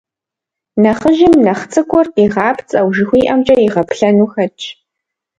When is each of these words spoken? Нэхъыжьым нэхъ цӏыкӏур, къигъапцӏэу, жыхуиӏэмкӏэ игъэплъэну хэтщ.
Нэхъыжьым 0.81 1.33
нэхъ 1.45 1.65
цӏыкӏур, 1.71 2.07
къигъапцӏэу, 2.15 2.87
жыхуиӏэмкӏэ 2.95 3.55
игъэплъэну 3.65 4.29
хэтщ. 4.31 4.63